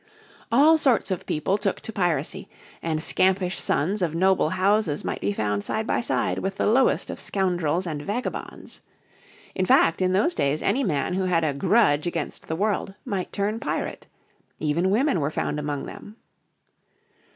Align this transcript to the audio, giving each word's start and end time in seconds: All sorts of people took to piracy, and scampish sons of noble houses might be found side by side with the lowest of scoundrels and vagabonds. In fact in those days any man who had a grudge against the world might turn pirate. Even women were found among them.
All 0.51 0.79
sorts 0.79 1.11
of 1.11 1.27
people 1.27 1.59
took 1.59 1.79
to 1.81 1.93
piracy, 1.93 2.49
and 2.81 3.03
scampish 3.03 3.59
sons 3.59 4.01
of 4.01 4.15
noble 4.15 4.49
houses 4.49 5.05
might 5.05 5.21
be 5.21 5.31
found 5.31 5.63
side 5.63 5.85
by 5.85 6.01
side 6.01 6.39
with 6.39 6.55
the 6.55 6.65
lowest 6.65 7.11
of 7.11 7.21
scoundrels 7.21 7.85
and 7.85 8.01
vagabonds. 8.01 8.81
In 9.53 9.63
fact 9.67 10.01
in 10.01 10.11
those 10.13 10.33
days 10.33 10.63
any 10.63 10.83
man 10.83 11.13
who 11.13 11.25
had 11.25 11.43
a 11.43 11.53
grudge 11.53 12.07
against 12.07 12.47
the 12.47 12.55
world 12.55 12.95
might 13.05 13.31
turn 13.31 13.59
pirate. 13.59 14.07
Even 14.57 14.89
women 14.89 15.19
were 15.19 15.29
found 15.29 15.59
among 15.59 15.85
them. 15.85 16.15